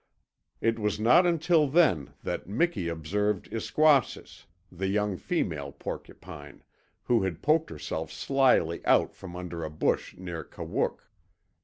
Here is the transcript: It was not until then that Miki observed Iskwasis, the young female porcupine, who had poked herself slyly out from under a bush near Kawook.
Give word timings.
It 0.61 0.79
was 0.79 0.99
not 0.99 1.27
until 1.27 1.67
then 1.67 2.15
that 2.23 2.49
Miki 2.49 2.87
observed 2.87 3.53
Iskwasis, 3.53 4.47
the 4.71 4.87
young 4.87 5.15
female 5.15 5.71
porcupine, 5.71 6.63
who 7.03 7.21
had 7.21 7.43
poked 7.43 7.69
herself 7.69 8.11
slyly 8.11 8.83
out 8.83 9.13
from 9.13 9.35
under 9.35 9.63
a 9.63 9.69
bush 9.69 10.17
near 10.17 10.43
Kawook. 10.43 11.07